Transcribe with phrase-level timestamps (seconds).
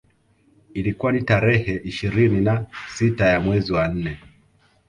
[0.73, 4.17] Ilikuwa ni tarehe ishirini na sita ya mwezi wa nne